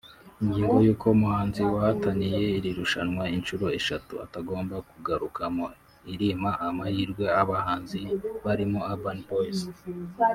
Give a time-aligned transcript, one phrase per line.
[0.41, 5.65] Ingingo y’uko umuhanzi wahataniye iri rushanwa inshuro eshatu atagomba kugarukamo
[6.13, 7.99] irima amahirwe abahanzi
[8.43, 9.59] barimo Urban Boyz